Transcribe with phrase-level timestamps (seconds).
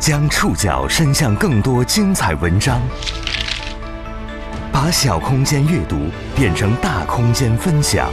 [0.00, 2.80] 将触角伸向更多精彩文章，
[4.72, 5.96] 把小空间阅读
[6.36, 8.08] 变成大空间分享。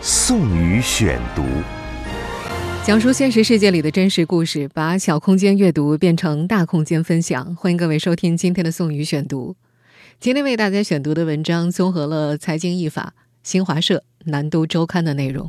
[0.00, 1.44] 宋宇选读，
[2.84, 7.54] 讲述现实世界里的真实故事，把小空间阅读变成大空间分享。
[7.54, 9.54] 欢迎各位收听今天的宋宇选读。
[10.18, 13.14] 今天为大家选读的文章综合了财经译法、
[13.44, 15.48] 新华社、南都周刊的内容。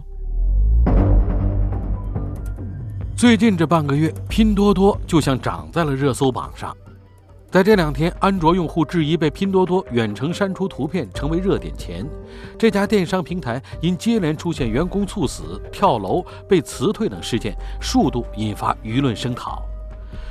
[3.19, 6.73] 最近这半个月，拼多多就像长在了热搜榜上。
[7.51, 12.07] 在这两天，安卓用户质疑被拼多多远程删除图片成为热点前，
[12.57, 19.68] 这家电商平台因接连出现员工猝死、跳楼、被辞退等事件，数度引发舆论声讨。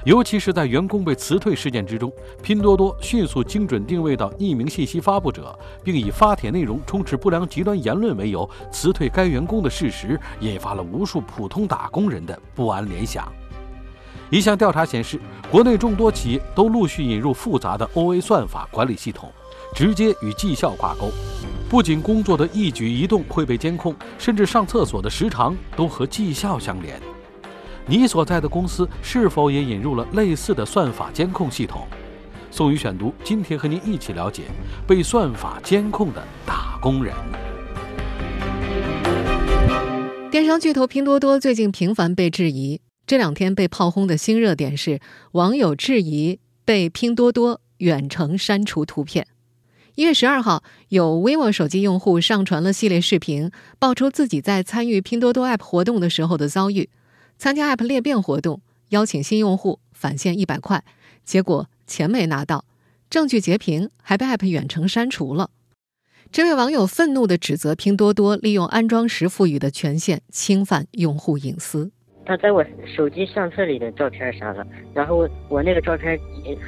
[0.09, 2.11] 尤其是在员工被辞退事件之中，
[2.43, 5.55] 拼多多迅速精准定位到匿名信息发布者，
[5.85, 13.30] 并以发帖内容充斥不良极端言论为由辞退该员工的事实，引发了无数普通打工人的不安联想。
[14.30, 19.30] 一项调查显示，国内众多企业都陆续引入复杂的 OA 算法管理系统，
[19.75, 21.10] 直接与绩效挂钩，
[21.69, 26.99] 不仅工作的一举一动会被监控，甚至上厕所的时长都和绩效相连。
[27.91, 31.87] 你所在的公司是否也引入了类似的算法监控系统？
[32.51, 34.43] 宋宇选读，今天和您一起了解
[34.87, 37.15] 被算法监控的打工人。
[40.31, 45.01] 电商巨头拼多多最近频繁被质疑，这两天被炮轰的新热点是
[45.33, 49.27] 网友质疑被拼多多远程删除图片。
[49.95, 56.91] 一月十二号，有 vivo 手机用户上传了系列视频，爆出自己在参与拼多多 App 活动的时候的遭遇。
[57.39, 60.83] 参加 App 裂变活动，邀请新用户返现一百块，
[61.25, 62.65] 结果钱没拿到，
[63.09, 65.50] 证据截屏，还被 App 远程删除了。
[66.33, 71.91] 这位网友愤怒地指责拼多多利用安装时赋予的权限侵犯用户隐私。
[72.27, 76.19] 他在我手机相册里的照片删了，然后我那个照片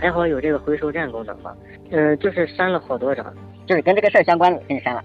[0.01, 1.55] 还好有这个回收站功能嘛，
[1.91, 3.35] 嗯，就是删了好多张，
[3.67, 5.05] 就是跟这个事儿相关的给你删了。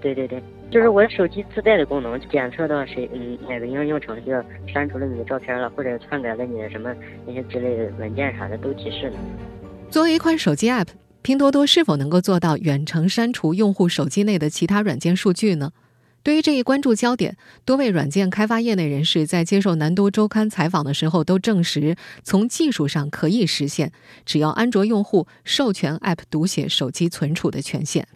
[0.00, 0.42] 对对对。
[0.70, 4.30] 就是我手机自带的功能，检测到谁嗯哪个应用程序
[4.70, 6.94] 删除了你的照片了，或者篡改了你的什么
[7.26, 9.16] 那些之类的文件啥的，都提示呢。
[9.90, 10.88] 作为一款手机 App，
[11.22, 15.72] 拼多多是否能够做到远程删除用户手机内的其他软件数据呢？
[16.22, 23.92] 对于这一关注焦点，多位软件开发业内人士在接受南都周刊采访的时候都证实，从技术上可以实现，
[24.26, 28.06] 只要安卓用户授权 App 读写手机存储的权限。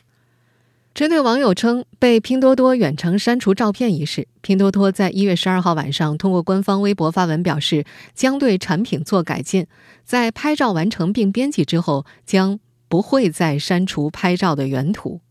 [0.94, 9.66] 针对网友称被拼多多远程删除照片一事，拼多多在一月十二号晚上通过官方微博发文表示，将对产品做改进，
[10.04, 15.22] 在拍照完成并编辑之后，将不会再删除拍照的原图。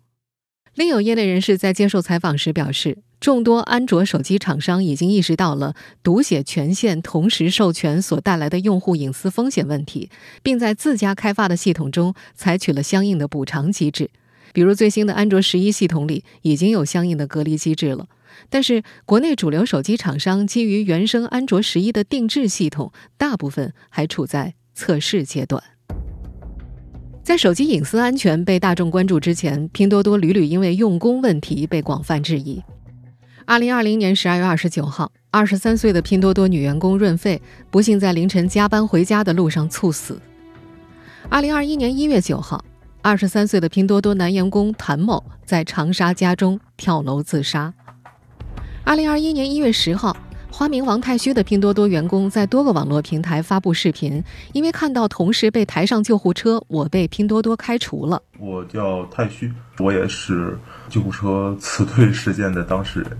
[0.73, 10.09] 另有业内人士在接受采访时表示，众多安卓手机厂商已经意识到了读写权限同时授权所带来的用户隐私风险问题，
[10.41, 14.09] 并在自家开发的系统中采取了相应的补偿机制。
[14.53, 18.07] 比如最新的安卓十一系统里已经有相应的隔离机制了，
[18.49, 25.61] 但是国内主流手机厂商基于原生安卓十一的定制系统，大部分还处在测试阶段。
[27.23, 32.61] 在手机隐私安全被大众关注之前，拼多多屡屡因为用工问题被广泛质疑。
[33.45, 40.19] 二零二零年十二月二十九号，二十三岁的拼多多女员工润肺不幸在凌晨加班回家的路上猝死。
[41.29, 42.65] 二零二一年一月九号。
[43.03, 47.73] 二十三岁的拼多多男员工谭某在长沙家中跳楼自杀。
[48.83, 50.15] 二零二一年一月十号，
[50.51, 54.23] 花名王太虚的拼多多员工在多个网络平台发布视频，
[54.53, 58.21] 因为看到同事被抬上救护车，我被拼多多开除了。
[58.37, 60.55] 我叫太虚，我也是
[60.87, 63.17] 救护车辞退事件的当事人。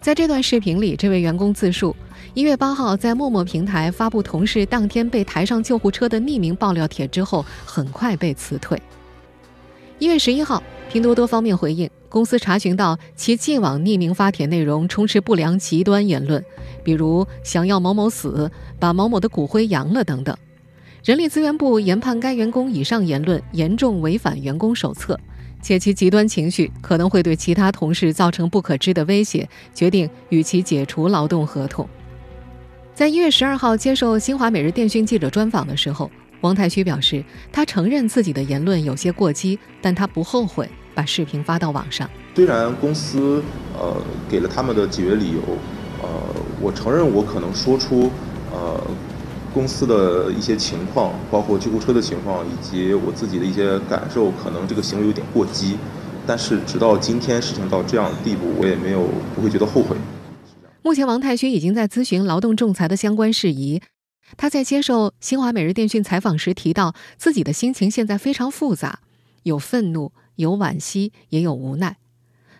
[0.00, 1.94] 在这段视频里，这位员工自述：
[2.32, 8.80] 一月八号在陌陌平台发布同事当天被抬上救护车的匿名爆料帖之后，很快被辞退。
[10.00, 16.44] 一月十一号，拼多多方面回应，公司查询到其既往匿名发帖内容充斥不良极端言论，
[16.84, 18.48] 比如想要某某死、
[18.78, 20.36] 把某某的骨灰扬了等等。
[21.02, 25.18] 人力资源部研判该员工以上言论严重违反员工手册，
[25.60, 31.88] 且其极端情绪可能会对其他同事造成不可知的威胁，决定与其解除劳动合同。
[32.94, 36.08] 在一月十二号接受新华每日电讯记者专访的时候。
[36.40, 42.08] 王太虚表示，他承认自己的言论有些过激，但他不后悔把视频发到网上。
[42.34, 43.42] 虽然公司
[43.76, 43.96] 呃
[44.28, 45.40] 给了他们的解约理由，
[46.00, 46.08] 呃，
[46.60, 48.10] 我承认我可能说出
[48.52, 48.80] 呃
[49.52, 55.76] 公司的一些情况，包括救护车的情况，以及我自己的一些感受，可能这个行为有点过激。
[56.24, 59.96] 但是直到今天事情到这样的地步，我也没有不会觉得后悔。
[60.82, 63.80] 目前，王太虚已经在咨询劳动仲裁的相关事宜。
[64.36, 69.00] 他在接受新华每日电讯采访时提到，自己的心情现在非常复杂，
[69.42, 71.96] 有愤怒，有惋惜，也有无奈。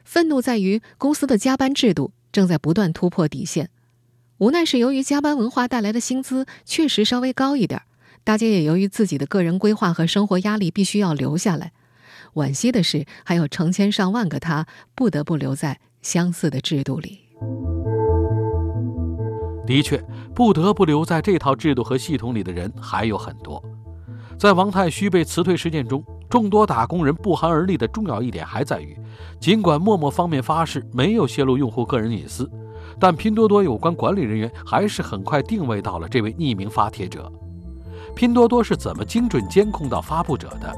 [0.04, 3.68] 愤怒在于公司的加班制度正在不断突破底线，
[4.38, 7.82] 无奈是由于加班文化带来的薪资确实稍微高一点，
[8.24, 11.72] 大家也由于自己的个人规划和生活压力必须要留下来。
[12.34, 17.20] 惋惜的是，还有成千上万个他不得不留在相似的制度里。
[19.68, 20.02] 的确，
[20.34, 23.62] 不得不留在这套制度和系统里的人还有很多。
[24.38, 28.96] 在王太虚被辞退事件中，众多打工人不寒而栗的重要一点还在于，
[29.38, 32.50] 尽管陌陌方面发誓没有泄露用户个人隐私，
[32.98, 37.30] 但拼多多有关管理人员还是很快定位到了这位匿名发帖者。
[38.16, 40.74] 拼多多是怎么精准监控到发布者的？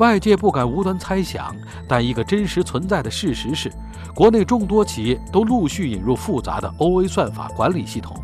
[0.00, 1.56] 外界不敢无端猜想，
[1.88, 3.72] 但一个真实存在的事实是，
[4.14, 8.14] 国内众多企业都陆续引入复杂的 OA 算法管理系统。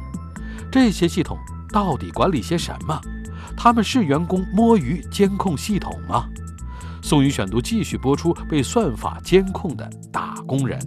[0.71, 1.37] 这些系统
[1.73, 3.01] 到底管理些什么？
[3.57, 6.29] 他们是员工摸鱼监控系统吗？
[7.03, 10.79] 宋宇选读继续播出：被算法监控的打工人。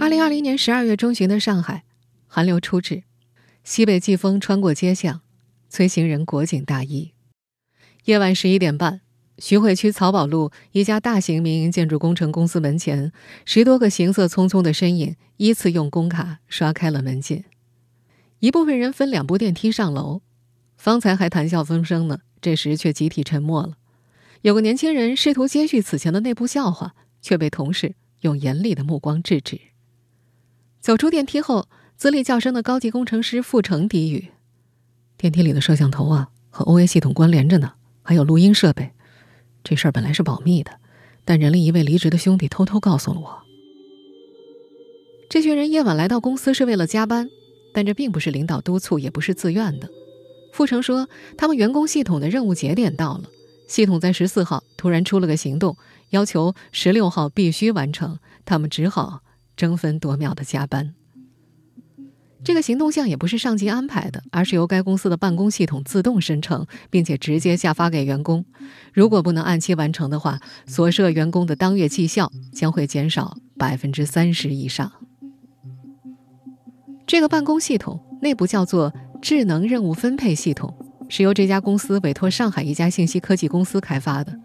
[0.00, 1.84] 二零二零年十二月中旬的上海，
[2.26, 3.02] 寒流初至，
[3.64, 5.20] 西北季风穿过街巷，
[5.68, 7.12] 催行人裹紧大衣。
[8.04, 9.02] 夜晚十一点半。
[9.38, 13.12] 徐汇区漕宝路一家大型民营建筑工程公司门前，
[13.44, 17.44] 十多个行色匆匆的身影依次用工卡刷开了门禁。
[18.40, 20.22] 一部分人分两部电梯上楼，
[20.76, 23.78] 方才还谈笑风生呢，这时却集体沉默了。
[24.42, 29.60] 有个年轻人试图接续此前的内部笑话，却被同事用严厉的目光制止。
[30.80, 34.30] 走出电梯后，资历较深的高级工程师傅成低语
[35.16, 38.90] ：“电梯里的摄像头啊，和 OA 系统关联着呢，还有录音设备。”
[39.64, 40.72] 这事儿本来是保密的，
[41.24, 43.42] 但人力一位离职的兄弟偷偷告诉了我。
[45.28, 47.28] 这群人夜晚来到公司是为了加班，
[47.74, 49.88] 但这并不是领导督促，也不是自愿的。
[50.52, 53.24] 傅成说，他们员工系统的任务节点到了，
[53.68, 55.76] 系统在十四号突然出了个行动，
[56.10, 59.20] 要求十六号必须完成，他们只好
[59.54, 60.94] 争分夺秒的加班。
[62.44, 68.44] 这个行动项也不是上级安排的，而是由该公司的办公系统自动生成，并且直接下发给员工。
[68.92, 74.90] 如果不能按期完成的话，所涉员工的当月绩效将会减少百分之三十以上。
[77.06, 80.72] 这个办公系统内部叫做智能任务分配系统，
[81.08, 84.38] 是由这家公司委托上海一家信息科技公司开发的。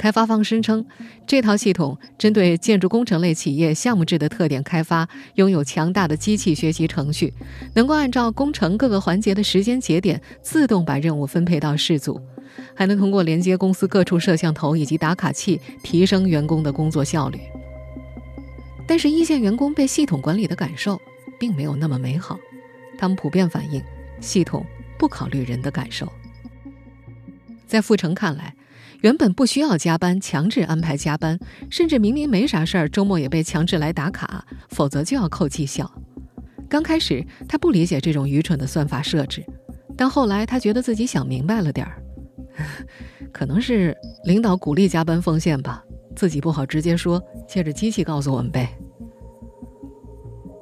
[0.00, 0.82] 开发方声称，
[1.26, 7.34] 这套系统针对建筑工程类企业项目制的特点开发，拥有强大的机器学习程序，
[7.74, 12.18] 能够按照工程各个环节的时间节点自动把任务分配到事组，
[12.74, 17.38] 还能通过连接公司各处摄像头以及打卡器，提升员工的工作效率。
[18.86, 20.98] 但是，一线员工被系统管理的感受
[21.38, 22.38] 并没有那么美好，
[22.96, 23.82] 他们普遍反映
[24.18, 24.64] 系统
[24.98, 26.10] 不考虑人的感受。
[27.66, 28.54] 在傅成看来。
[29.00, 31.38] 原本不需要加班，强制安排加班，
[31.70, 35.90] 甚至明明没啥事儿，周末也被强制来打卡，否则就要扣绩效。
[36.68, 39.44] 刚开始他不理解这种愚蠢的算法设置，
[39.96, 42.02] 但后来他觉得自己想明白了点儿，
[43.32, 45.82] 可能是领导鼓励加班奉献吧，
[46.14, 48.68] 自己不好直接说，借着机器告诉我们呗。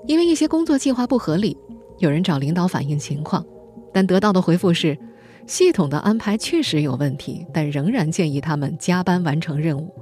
[0.06, 1.58] 因为一些工作计划不合理，
[1.98, 3.44] 有人找领导反映情况，
[3.92, 4.96] 但得到的回复是。
[5.46, 9.94] 系统的安排确实有问题，但仍然建议他们加班完成任务，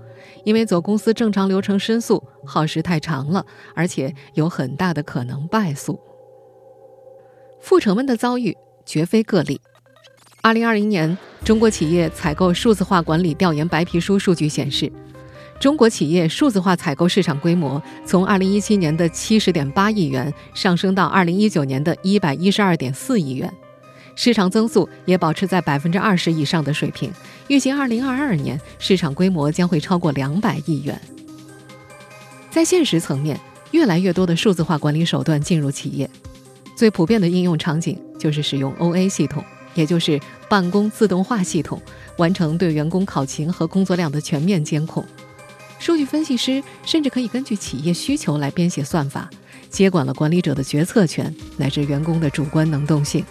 [0.44, 6.00] 因为走公司正常流程申诉耗时太长了，而且有很大的可能败诉。
[7.60, 9.60] 傅成们的遭遇绝非个例。
[10.42, 14.90] 二零二零年中国企业采购数字化管理调研白皮书数据显示，
[15.58, 23.52] 中国企业数字化采购市场规模从二零一七年的七十点八亿元上升到二零一九年的一百一十二点四亿元。
[24.16, 27.12] 市场增速也保持在百分之二十以上的水平，
[27.48, 31.00] 预计二零二二年市场规模将会超过两百亿元。
[32.50, 33.38] 在现实层面，
[33.72, 36.08] 越来越多的数字化管理手段进入企业，
[36.74, 39.44] 最普遍的应用场景就是使用 OA 系统，
[39.74, 40.18] 也就是
[40.48, 41.80] 办公自动化系统，
[42.16, 45.04] 完成对员工考勤和工作量的全面监控。
[45.78, 49.28] 数据分析师甚至可以根据企业需求来编写算法，
[49.68, 53.22] 接管了管理者的决策权乃至员工的主观能动性。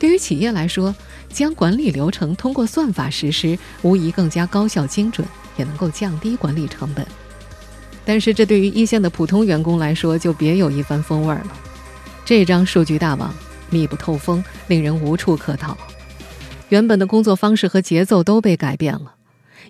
[0.00, 0.92] 对于企业来说，
[1.28, 5.24] 将管理流程通过算法实施，无疑更加高效精准，
[5.56, 7.06] 也能够降低管理成本。
[8.04, 11.52] 但是，这对于一线的普通员工来说，就别有一番风味了。
[12.24, 13.32] 这张数据大网
[13.68, 15.76] 密不透风，令人无处可逃。
[16.70, 19.16] 原本的工作方式和节奏都被改变了。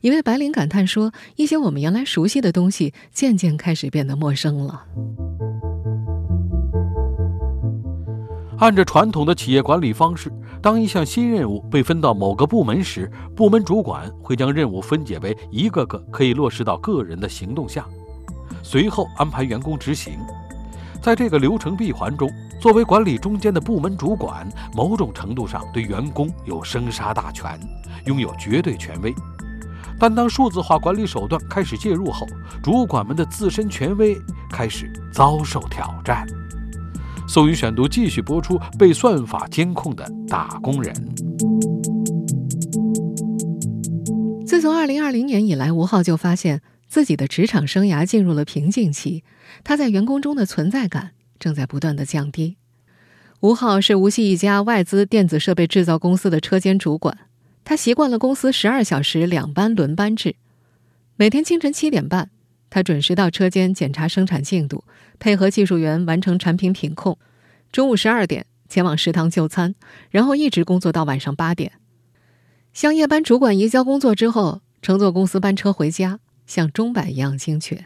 [0.01, 4.85] 一位白领感叹说：“一些我们原来熟悉的东西，渐渐开始变得陌生了。”
[8.61, 17.87] 按照传统的企业管理方式，当一项新任务被分到某个部门时，部门主管会将任务分解为一个个可以落实到个人的行动下，
[18.63, 20.19] 随后安排员工执行。
[21.01, 27.59] 在这个流程闭环中，作为管理中间的部门主管，某种程度上对员工有生杀大权，
[28.05, 29.15] 拥有绝对权威。
[29.99, 32.27] 但当数字化管理手段开始介入后，
[32.63, 34.15] 主管们的自身权威
[34.51, 36.27] 开始遭受挑战。
[37.33, 40.93] 宋宇选读继续播出：被算法监控的打工人。
[44.45, 49.23] 自从2020年以来，吴浩就发现自己的职场生涯进入了瓶颈期，
[49.63, 52.57] 他在员工中的存在感正在不断的降低。
[53.43, 57.17] 吴浩是无锡一家外资电子设备制造公司的车间主管，
[57.63, 60.35] 他习惯了公司十二小时两班轮班制，
[61.15, 62.31] 每天清晨七点半。
[62.71, 64.85] 他准时到车间检查生产进度，
[65.19, 67.19] 配合技术员完成产品品控。
[67.71, 69.75] 中午十二点前往食堂就餐，
[70.11, 71.73] 然后一直工作到晚上八点。
[72.73, 77.85] 向夜班主管移交工作之后，乘坐公司班车回家，像钟摆一样精确。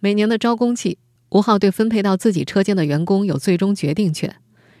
[0.00, 0.98] 每年的招工季，
[1.30, 4.36] 吴浩对分配到自己车间的员工有最终决定权。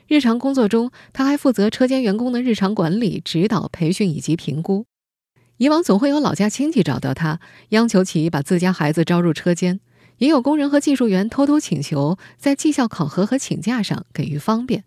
[0.06, 4.86] 日常工作中，他还负责车间员工的日常管理、指导、培训以及评估。
[5.58, 9.78] 以往总会有老家亲戚找到他，央求其把自家孩子招入车间；
[10.18, 14.84] 也有工人和技术员偷偷请求在绩效考核和请假上给予方便。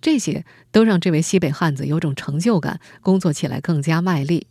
[0.00, 4.46] 这些都让这位西北汉子有种成就感，工作起来更加卖力。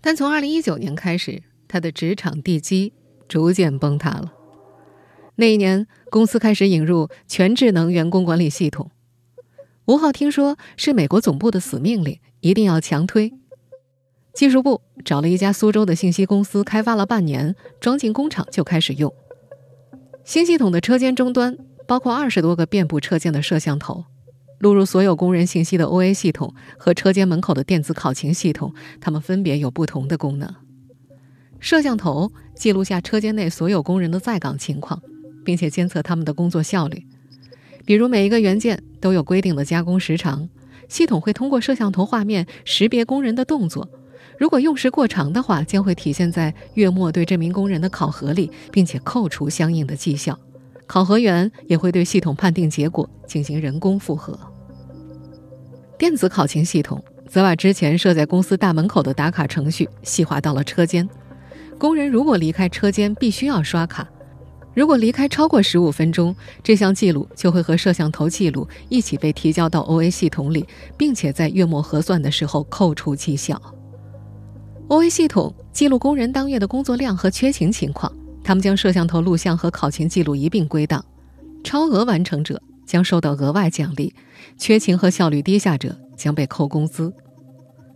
[0.00, 2.92] 但从2019年开始，他的职场地基
[3.28, 4.32] 逐渐崩塌了。
[5.36, 8.90] 那一年，公司开始引入全智能员工管理系统。
[9.86, 13.32] 吴浩听说是美国总部的死命令，一定要强推。
[14.32, 19.12] 技术部找了一家苏州的信息公司，开发了半年，装进工厂就开始用。
[20.24, 24.04] 新系统的车间终端包括二十多个遍布车间的摄像头，
[24.58, 30.54] 录入所有工人信息的 OA 系统和车间门口的电子考勤系统，它们分别有不同的功能。
[31.60, 35.00] 摄像头记录下车间内所有工人的在岗情况，
[35.44, 37.04] 并且监测他们的工作效率。
[37.84, 40.48] 比如每一个元件都有规定的加工时长，
[40.88, 43.88] 系统会通过摄像头画面识别工人的动作。
[44.42, 50.36] 如果用时过长的话，将会体现在月末对这名工人的考核里，并且扣除相应的绩效。
[50.84, 54.36] 考核员也会对系统判定结果进行人工复核。
[55.96, 61.08] 电子考勤系统则把之前设在公司大门口的打卡程序细化到了车间。
[61.78, 64.08] 工人如果离开车间，必须要刷卡。
[64.74, 66.34] 如果离开超过十五分钟，
[66.64, 70.66] 这项记录就会和摄像头记录一起被提交到 OA 系统里，
[70.98, 73.62] 并且在月末核算的时候扣除绩效。
[74.92, 78.12] OA 系统记录工人当月的工作量和缺勤情况，
[78.44, 81.02] 他们将摄像头录像和考勤记录一并归档。
[81.64, 84.12] 超额完成者将受到额外奖励，
[84.58, 87.10] 缺勤和效率低下者将被扣工资。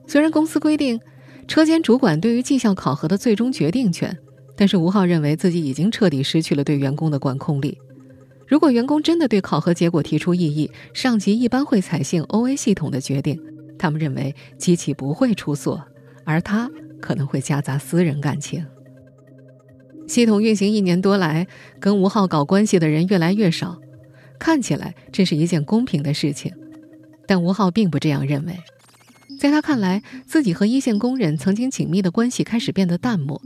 [0.06, 0.98] 虽然公司规定
[1.46, 4.16] 车间主管对于绩效考核的最终决定权，
[4.56, 7.76] 但是吴浩认为自己已经彻底失去了对员工的管控力。
[8.48, 13.38] 如果员工真的对考核结果提出异议，上级一般会采信 OA 系统的决定。
[13.78, 15.84] 他们认为机器不会出错，
[16.24, 16.70] 而他。
[17.00, 18.64] 可能会夹杂私人感情。
[20.06, 21.46] 系统运行一年多来，
[21.80, 23.78] 跟吴浩搞关系的人越来越少，
[24.38, 26.52] 看起来这是一件公平的事情。
[27.26, 28.56] 但吴浩并不这样认为，
[29.40, 33.42] 在他看来，自己和一线工人曾经紧密的关系开始变得淡漠。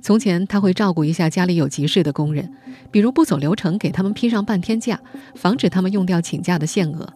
[0.00, 2.48] 从前他会照顾一下家里有急事的工人，
[2.92, 5.00] 比如不走流程给他们批上半天假，
[5.34, 7.12] 防止他们用掉请假的限额。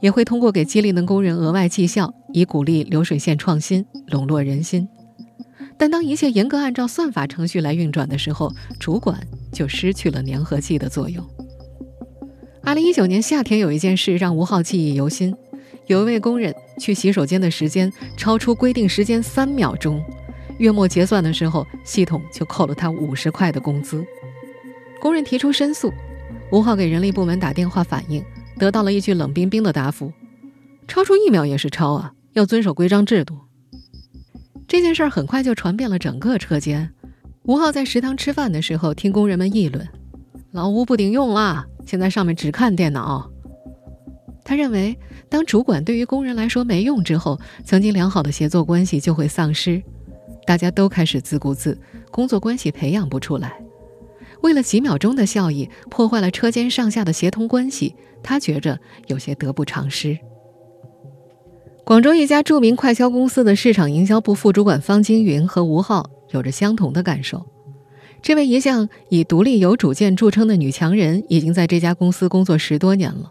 [0.00, 4.88] 也会通过给机灵的工人额外绩效，以鼓励流水线创新，笼络人心。
[5.78, 9.20] 但当一切严格按照算法程序来运转的时候，主管
[9.52, 11.24] 就失去了粘合剂的作用。
[12.62, 15.34] 二零一九年夏天，有一件事让吴浩记忆犹新：
[15.86, 20.02] 有一位工人去洗手间的时间超出规定时间三秒钟，
[20.58, 24.04] 月末结算的时候，系统就扣了他五十块的工资。
[25.00, 25.92] 工人提出申诉，
[26.50, 28.24] 吴浩给人力部门打电话反映。
[28.58, 30.10] 得到了一句冷冰冰的答复
[30.88, 33.38] ：“超出一秒也是超啊，要遵守规章制度。”
[34.68, 36.92] 这件事儿很快就传遍了整个车间。
[37.44, 39.88] 吴浩在食堂吃饭的时候，听工人们议论
[40.50, 43.30] ：“老吴不顶用了，现在上面只看电脑。”
[44.44, 49.80] 他认为，当主管对于工人来说没用之后，曾经良好的协作关系就会丧失，
[50.46, 51.80] 大家都开始自顾自，
[52.10, 53.60] 工作关系培养不出来。
[54.42, 60.18] 为了几秒钟的效益，破坏了车间上下的协同关系，他觉着有些得不偿失。
[61.86, 67.46] 广州一家著名快销公司的市场营销部副主管方金云和吴浩有着相同的感受。
[68.20, 73.30] 这位一向以独立有主见著称的女强人，已经在这家公司工作十多年了，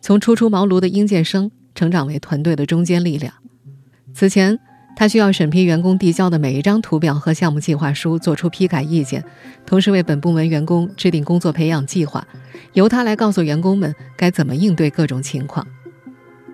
[0.00, 3.34] 从初出茅庐的应届生成长为团队的中坚力量。
[4.14, 4.58] 此前，
[4.96, 9.22] 她需要审批员工递交的每一张图表和项目计划书，做出批改意见，
[9.66, 12.26] 同时为本部门员工制定工作培养计划，
[12.72, 15.66] 由她来告诉员工们该怎么应对各种情况。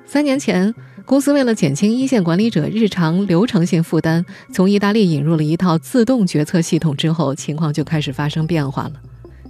[0.04, 0.74] 三年前。
[1.08, 8.92] 公司为了减轻一线管理者日常流程性负担，从意大利引入了一套自动决策系统之后，情况就开始发生变化了。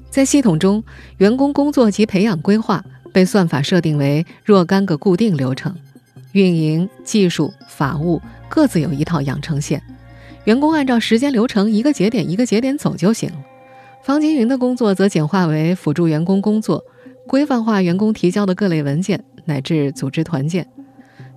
[0.09, 0.85] 在系统中，
[1.17, 5.75] 员工工作及培养规划被算法设定为若干个固定流程，
[6.31, 9.83] 运营、技术、法务各自有一套养成线，
[10.45, 13.37] 员工按照时间流程一个节点一个节点走就行了。
[14.05, 16.85] 方金云的工作则简化为辅助员工工作，
[17.27, 20.65] 规范化员工提交的各类文件，乃至组织团建。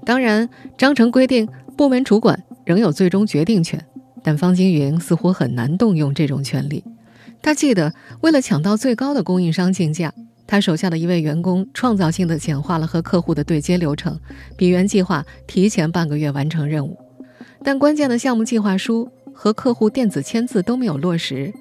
[0.06, 3.84] 当然，章程规定部门主管仍有最终决定权，
[4.24, 6.84] 但方金云似乎很难动用这种权利。
[7.42, 10.14] 他记得，为了抢到最高的供应商竞价，
[10.46, 14.20] 他手下的一位员工创造性的简化了和客户的对接流程，
[14.58, 16.98] 比原计划提前半个月完成任务。
[17.64, 21.54] 但关键的项目计划书和客户电子签字都没有落实。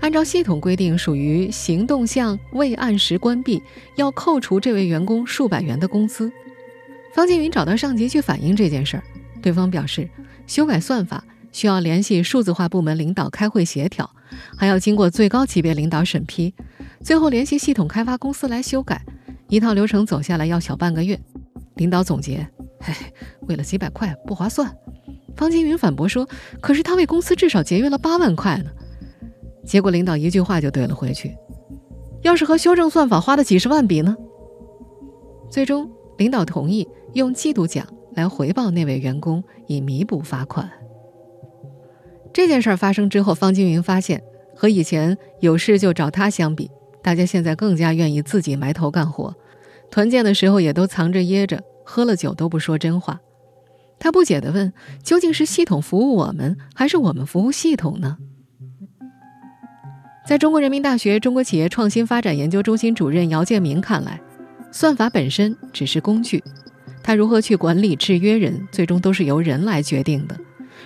[0.00, 3.62] 按照系统规定，属于行动项未按时关闭，
[3.96, 6.30] 要扣除这位员工数百元的工资。
[7.14, 9.02] 方金云找到上级去反映这件事儿，
[9.42, 10.08] 对方表示，
[10.46, 14.08] 修改算法需要联系数字化部门领导开会协调，
[14.56, 16.54] 还要经过最高级别领导审批，
[17.02, 19.02] 最后联系系统开发公司来修改，
[19.48, 21.18] 一套流程走下来要小半个月。
[21.74, 22.46] 领导总结
[22.80, 22.92] ：“嘿，
[23.48, 24.72] 为了几百块不划算。”
[25.36, 26.28] 方金云反驳说
[26.60, 28.70] ：“可是他为公司至少节约了八万块呢。”
[29.64, 31.36] 结果领导一句话就怼了回去
[32.22, 34.16] ：“要是和修正算法花的几十万比呢？”
[35.50, 35.90] 最终。
[36.18, 40.70] 领导同意用季度奖来回报那位员工，以弥补罚款。
[42.32, 44.22] 这件事儿发生之后，方金云发现
[44.54, 46.70] 和以前有事就找他相比，
[47.02, 49.34] 大家现在更加愿意自己埋头干活，
[49.90, 53.20] 团建的时候也都藏着掖着，喝了酒都不说真话。
[54.00, 58.18] 他不解地问：“究竟是系统服务我们，还是我们服务系统呢？”
[60.26, 64.20] 在中国人民大学中国企业创新发展研究中心主任姚建明看来。
[64.70, 66.42] 算法本身只是工具，
[67.02, 70.38] 它如何去管理、制约人，最终都是由人来决定的。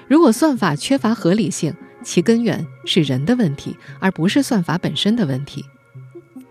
[0.08, 5.64] 如果算法缺乏合理性，其根源是人的问题，而不是算法本身的问题。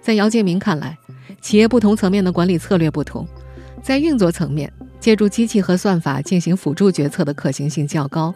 [0.02, 0.98] 在姚建明看来，
[1.42, 3.28] 企业不同层面的管理策略不同，
[3.82, 8.34] 在运作层面，借助机器和算法进行辅助决策的可行性较高；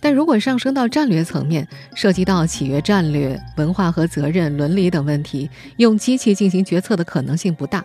[0.00, 7.84] 但如果上升到战略层面，涉及到企业战略、文化和责任、伦理等问题，用机器进行决策的可能性不大。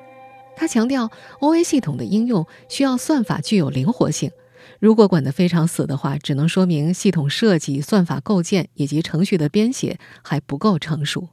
[0.59, 4.31] 他强调，OA 系统的应用需要算法具有灵活性。
[4.79, 11.29] 如果管得非常死的话，只能说明系统设计、算法构建以及程序的编写还不够成熟。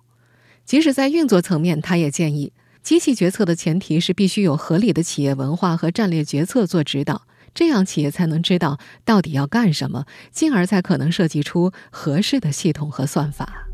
[0.67, 7.23] 即使在运作层面，他也建议，机器决策的前提是必须有合理的企业文化和战略决策做指导，
[7.55, 13.67] 这样企业才能知道到底要干什么，进而才可能设计出合适的系统和算法。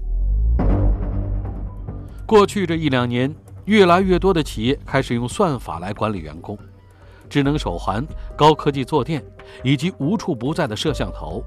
[2.25, 3.35] 过去这一两年。
[3.71, 6.59] 越来越多的企业开始用算法来管理员工，
[7.29, 8.05] 智能手环、
[8.37, 9.25] 高科技坐垫
[9.63, 11.41] 以及无处不在的摄像头，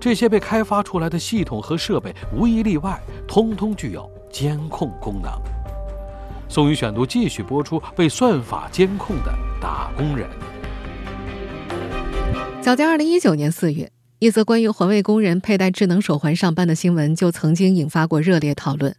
[0.00, 5.30] 这些被开发出来的系统和设备无一例外，通通具有监控功能。
[6.48, 10.28] 宋宇选读继续播出：被算法监控的打工人。
[12.60, 18.96] 早在二零一九年四月，一则关于环卫工人佩戴智能手环上班的新闻就曾经引发过热烈讨论。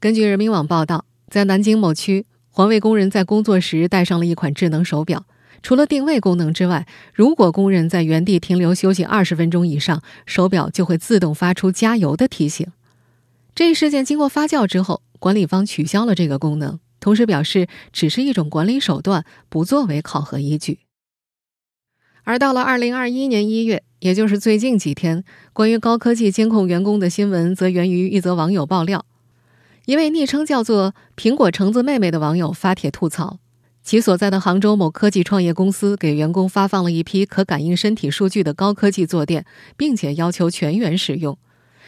[0.00, 1.04] 根据人民网报道。
[1.30, 5.26] 在南京某区，环卫工人在工作时戴上了一款智能手表。
[5.62, 12.66] 除了定位功能之外，如果工人在原地停留休息二十分钟以上，手表就会自动发出加油的提醒。
[13.54, 20.78] 这一事件经过发酵之后，管理方取消了这个功能，同时表示只是一种管理手段，不作为考核依据。
[22.22, 29.04] 而到了二零二一年一月，也就是最近几天，关于高科技监控员工的新闻，则源于一则网友爆料。
[29.88, 33.38] 一位昵称叫做“苹果橙子妹妹”的网友发帖吐槽，
[33.82, 39.46] 其所在的杭州某科技创业公司给员工发放了一批可感应身体数据的高科技坐垫，
[39.78, 41.38] 并且要求全员使用。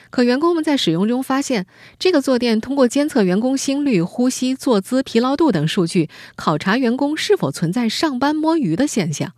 [0.09, 1.67] 可员工们在使用中发现，
[1.99, 9.35] 这个坐垫通过监测员工心率、呼吸、坐姿、疲劳度等数据，考察员工是否存在上班摸鱼的现象。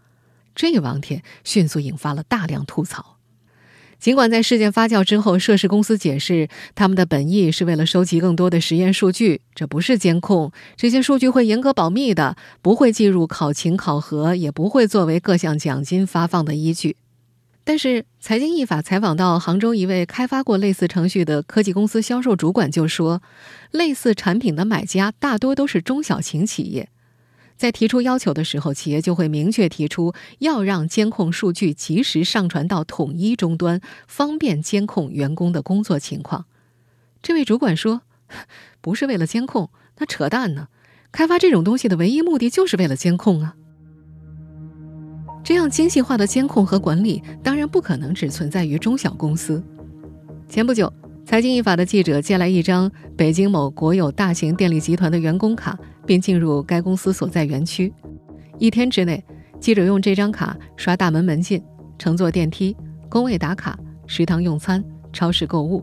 [0.55, 3.17] 这一网帖迅速引发了大量吐槽。
[4.03, 16.97] 尽管在事件发酵之后，涉事公司解释他们的本意是为了收集更多的实验数据，这不是监控，这些数据会严格保密的，不会计入考勤考核，也不会作为各项奖金发放的依据。
[17.63, 23.23] 但是，财经一法采访到杭州一位开发过类似程序的科技公司销售主管就说，
[23.71, 26.89] 类似产品的买家大多都是中小型企业。
[27.63, 36.47] 在提出要求的时候，企业就会明确提出要让监控数据及时上传到统一终端，方便监控员工的工作情况。
[37.23, 38.01] 这位主管说：
[38.83, 40.67] “不是为了监控，那扯淡呢！
[41.13, 43.55] 开发这种东西的唯一目的就是为了监控啊！
[45.45, 49.63] 这样精细化的监控和管理，当然不可能只存在于中小公司。
[50.49, 50.93] 前不久。”
[51.25, 57.93] 财经一法的记者借来一张北京某国有大型电力集团的员工卡，并进入该公司所在园区。
[58.59, 59.25] 一天之内，
[59.59, 61.63] 记者用这张卡刷大门门禁、
[61.99, 62.77] 乘坐电梯、
[63.09, 65.83] 工位打卡、食堂用餐、超市购物。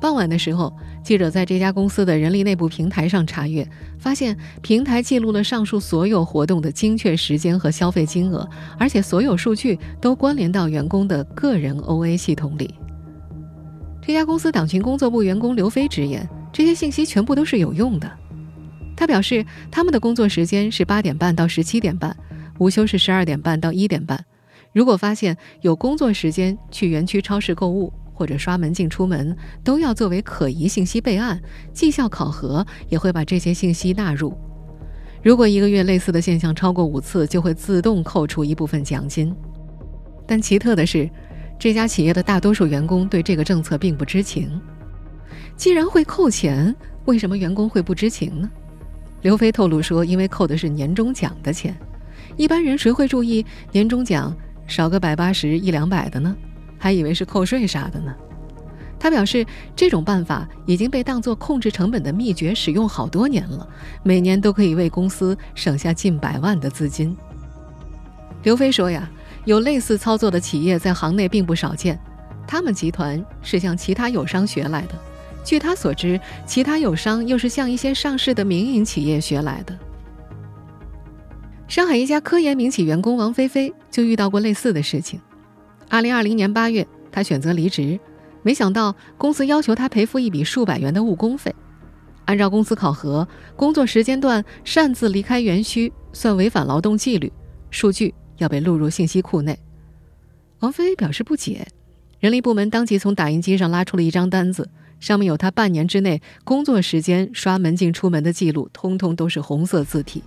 [0.00, 0.70] 傍晚的时候，
[1.02, 3.66] 记者在这家公司的人力内部平台上查阅，
[3.98, 12.74] 发现平台记录了上述所有活动的精确时间和消费金额，而且所有数据都关联到员工的个人 OA 系统里。
[14.06, 18.10] 这家公司党群工作部员工刘飞直言，这些信息全部都是有用的。
[18.94, 22.14] 他表示，他们的工作时间是八点半到十七点半，
[22.58, 24.22] 午休是十二点半到一点半。
[24.74, 31.40] 如果发现有工作时间去园区超市购物或者刷门禁出门，都要作为可疑信息备案。
[31.72, 34.36] 绩效考核也会把这些信息纳入。
[35.22, 39.34] 如果一个月类似的现象超过五次，就会自动扣除一部分奖金。
[40.26, 41.08] 但奇特的是。
[41.64, 44.60] 这家企业的大多数员工对这个政策并不知情。
[45.56, 48.50] 既然会扣钱，为什么员工会不知情呢？
[49.22, 51.74] 刘飞透露说，因为扣的是年终奖的钱，
[52.36, 56.36] 一般人谁会注意年终奖少个百八十一两百的呢？
[56.76, 58.14] 还以为是扣税啥的呢。
[58.98, 63.66] 他表示，这种办法已经被当作控制成本的秘诀使用好多年了，
[64.02, 67.16] 每年都可以为公司省下近百万的资金。
[68.42, 69.10] 刘飞说呀。
[69.44, 71.98] 有类似操作的企业在行内并不少见，
[72.46, 74.94] 他们集团是向其他友商学来的。
[75.44, 79.78] 据他所知，其他友商又是向一些上市的民营企业学来的。
[81.68, 85.20] 上海一家科研民企员工王菲菲就遇到过类似的事情。
[85.88, 88.00] 二零二零年八月，她选择离职，
[88.42, 91.54] 没想到公司要求她赔付一笔数百元的误工费。
[92.24, 97.30] 按照公司考核，工作时间段擅自离开园区算违反劳动纪律，
[97.70, 98.14] 数据。
[98.38, 99.58] 要被录入信息库内，
[100.60, 101.66] 王菲表示不解。
[102.20, 110.24] 人力部门当即从打印机上拉出了一张单子，上面有他半年之内工作时间刷门禁出门的记录，通通都是红色字体。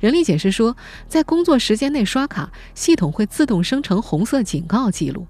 [0.00, 5.26] 人力解释说，在工作时间内刷卡，系统会自动生成红色警告记录。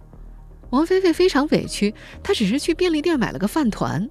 [0.71, 4.09] 王菲菲非常委屈，她只是去便利店买了个饭团。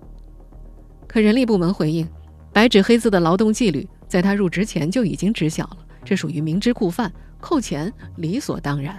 [1.07, 2.07] 可人力部门回应，
[2.51, 7.11] 白纸黑字的劳动纪律，在他入职前就已经知晓了，这属于明知故犯。
[7.45, 8.97] 扣钱理所当然。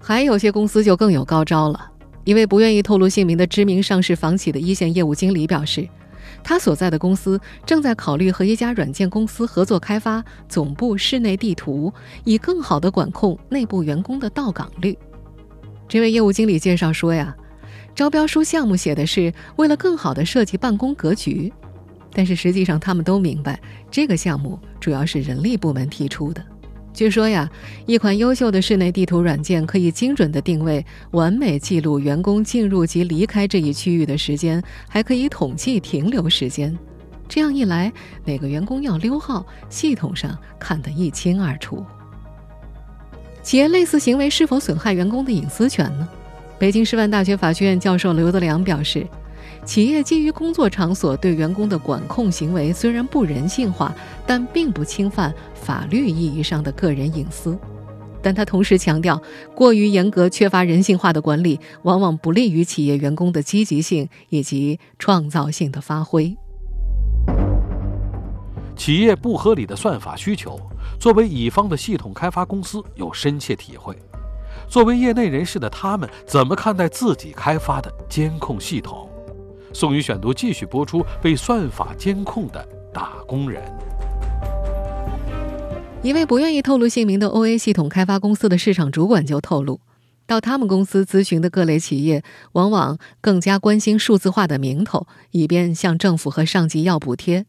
[0.00, 1.92] 还有些公司就更有高招了。
[2.24, 5.88] 一位不愿意透露姓名的知名上市房企的一线业务经理表示，
[6.42, 11.92] 他所在的公司正在考虑和一家软件公司合作开发总部室内地图，
[12.24, 14.98] 以更好的管控内部员工的到岗率。
[15.86, 17.32] 这位业务经理介绍说：“呀，
[17.94, 21.52] 招标书项目写的是为了更好的设计办公格局，
[22.12, 23.60] 但是实际上他们都明白，
[23.92, 26.44] 这个项目主要是人力部门提出的。”
[26.96, 27.46] 据说呀，
[27.84, 36.74] 一款优秀的室内地图软件可以精准的定位、完美记录员工进入及离开这一区域的时间，还可以统计停留时间。
[37.28, 37.92] 这样一来，
[38.24, 41.84] 哪个员工要溜号，系统上看得一清二楚。
[43.42, 46.08] 企业类似行为是否损害员工的隐私权呢？
[46.58, 49.06] 北京师范大学法学院教授刘德良表示。
[49.66, 53.92] 企业基于工作场所对员工的管控行为虽然不人性化，
[54.24, 57.58] 但并不侵犯法律意义上的个人隐私。
[58.22, 59.20] 但他同时强调，
[59.54, 66.36] 过于严格、缺乏人性化的管理，往往不利于企业员工的积极性以及创造性的发挥。
[68.76, 70.60] 企业不合理的算法需求，
[71.00, 73.96] 作为乙方的系统开发公司有深切体会。
[74.68, 79.08] 作为业内人士的他们，怎么看待自己开发的监控系统？
[79.78, 81.04] 宋宇选读继续播出。
[81.20, 83.62] 被算法监控的打工人，
[86.02, 89.78] 一位不愿意透露姓名的 OA 系统开发公司的市场主管就透露，
[90.26, 97.44] 到他们公司咨询的各类企业，往往更加关心数字化的名头，以便向政府和上级要补贴。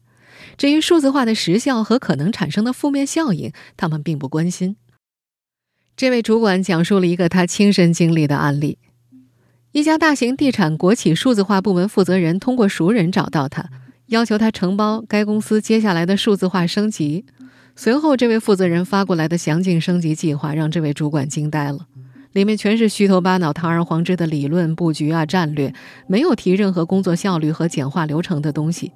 [0.58, 4.76] 至于数字化的时效和可能产生的负面效应，他们并不关心。
[5.96, 8.76] 这位主管讲述了一个他亲身经历的案例。
[9.72, 13.68] 一家大型地产国企数字化部门负责人通过熟人找到他，
[14.06, 17.26] 要求他承包该公司接下来的数字化升级。
[17.76, 21.80] 随后，这位负责人发过来的详尽升级计划让这位主管惊呆了，
[22.32, 25.74] 里面全是虚头巴脑、堂而皇之的理论布局啊、战略，
[26.06, 28.92] 没有提任何工作效率和简化流程的东西。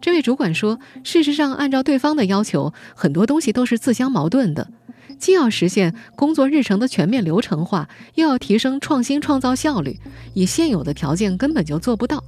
[0.00, 4.70] 这位主管说：“事实上，按照对方的要求，很多东西都是自相矛盾的，
[5.18, 9.98] 既要实现工作日程的全面流程化，又要提升创新创造效率，
[10.34, 12.22] 以现有的条件根本就做不到。”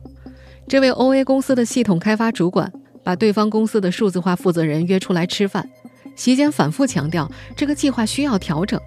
[0.68, 2.72] 这位 OA 公司的系统开发主管。
[3.04, 5.68] 把对方公司的数字化负责人约出来吃饭，
[6.14, 8.80] 席间反复强调这个计划需要调整，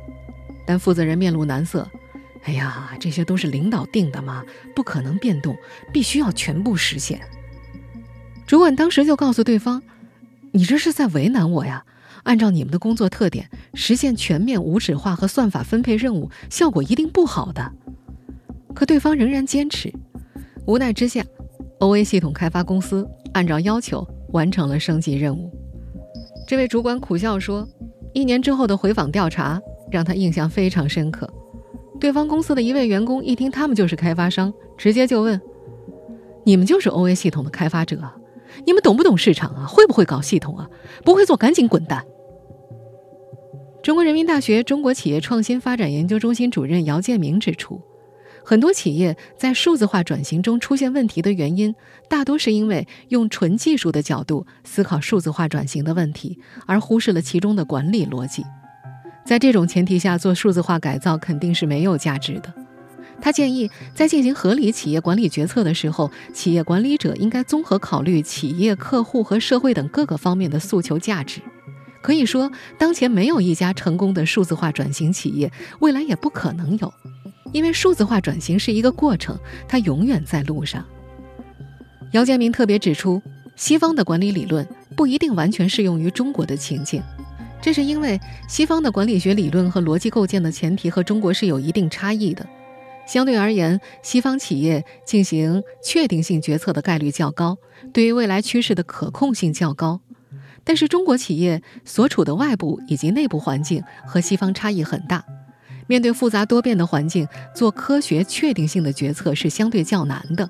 [0.66, 1.86] 但负责人面露难色。
[2.44, 4.42] 哎呀，这些都是领导定的嘛，
[4.74, 5.54] 不可能变动，
[5.92, 7.20] 必须要全部实现。
[8.48, 9.84] 主管当时就告诉对方
[10.54, 11.84] ：“你这是在为难我呀！
[12.26, 17.72] 按照你们的工作特点，实现全面无纸化和算法分配任务，效果一定不好的。”
[18.76, 19.94] 可对方仍然坚持，
[20.68, 21.24] 无奈之下。
[21.80, 25.52] OA 系统开发公司按照要求完成了升级任务。
[26.48, 27.68] 这位主管苦笑说
[28.14, 29.62] ：“一年之后的回访调查
[29.92, 31.30] 让他印象非常深刻。
[32.00, 35.40] 对方公司的一位员工一听他们就是开发商，直接就问
[36.46, 38.00] ：‘你们就是 OA 系统的开发者？
[38.66, 39.66] 你们懂不懂市场啊？
[39.68, 40.70] 会不会搞系统啊？
[41.04, 42.06] 不会做赶紧滚蛋！’”
[43.86, 47.80] 中国人民大学中国企业创新发展研究中心主任姚建明指出。
[48.44, 51.76] 很多企业在数字化转型中出现问题的原因，
[52.10, 58.44] 大多是因为用纯技术的角度思考数字化转型的问题，而忽视了其中的管理逻辑。
[59.24, 62.52] 在这种前提下做数字化改造肯定是没有价值的。
[63.22, 71.40] 他建议，在进行合理企业管理决策的时候，企业管理者应该综合考虑企业、客户和社会等各个方面的诉求价值。
[72.06, 76.94] 可以说，当前没有一家成功的数字化转型企业，未来也不可能有。
[77.52, 79.36] 因为数字化转型是一个过程，
[79.68, 80.86] 它永远在路上。
[82.12, 83.20] 姚建明特别指出，
[83.56, 87.02] 西方的管理理论不一定完全适用于中国的情境，
[87.60, 92.46] 这是因为西方的管理学理论和逻辑构建的前提和中国是有一定差异的。
[93.08, 97.58] 相对而言，西方企业进行确定性决策的概率较高，
[97.92, 100.02] 对于未来趋势的可控性较高。
[100.66, 105.24] 但是中国企业所处的外部以及内部环境和西方差异很大。
[105.88, 110.50] 面对复杂多变的环境，做科学确定性的决策是相对较难的。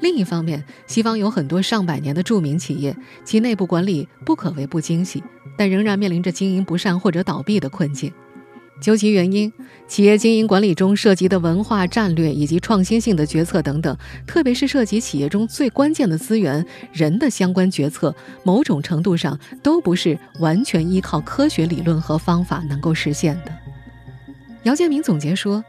[0.00, 5.24] 另一方面，西方有很多上百年的著名企业，其内部管理不可谓不精细，
[5.56, 8.12] 但仍然面临着经营不善或者倒闭的困境。
[8.80, 9.50] 究其原因，
[9.86, 23.52] 企业经营管理中涉及的文化战略以及创新性的决策等等，特别是涉及企业中最关键的资源人的相关决策，某种程度上都不是完全依靠科学理论和方法能够实现的。
[24.64, 25.64] 姚建明总结说：“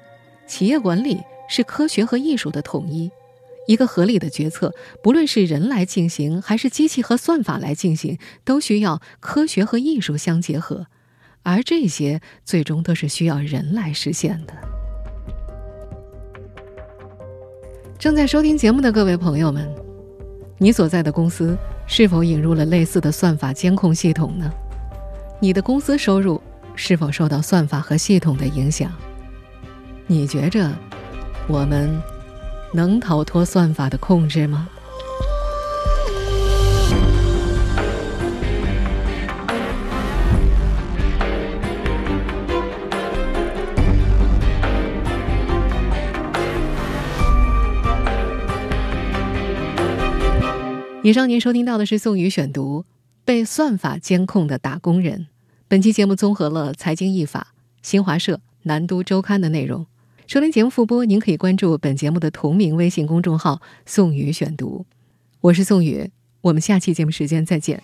[0.48, 3.12] 企业管理是科学和艺术的统一。
[3.68, 10.88] 一个合理的决策，不论是人来进行，还是机器和算法来进行，都需要科学和艺术相结合。
[11.46, 14.54] 而这些最终都是需要人来实现的。”
[18.00, 19.74] 正在收听节目的各位朋友们，
[20.58, 21.56] 你所在的公司
[21.88, 24.52] 是否引入了类似的算法监控系统呢？
[25.40, 26.42] 你的公司收入？
[26.78, 28.92] 是否受到算法和系统的影响？
[30.08, 30.70] 你觉着
[31.48, 31.90] 我们
[32.74, 34.68] 能逃脱算法的控制吗？
[51.06, 52.82] 以上您收听到的是宋宇选读
[53.24, 55.20] 《被算法监控的打工人》。
[55.68, 59.86] 本期节目综合了财经译法、新华社、南都周刊的内容。
[60.26, 64.88] 收听节目复播，您可以关注本节目的同名微信公众号“宋宇选读”。
[65.42, 66.10] 我是宋宇，
[66.42, 67.84] 我们下期节目时间再见。